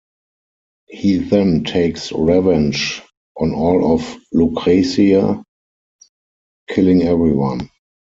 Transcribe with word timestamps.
He 0.87 1.19
then 1.19 1.63
takes 1.63 2.11
revenge 2.11 3.03
on 3.39 3.53
all 3.53 3.93
of 3.93 4.17
Lucretia, 4.33 5.43
killing 6.67 7.03
everyone. 7.03 7.69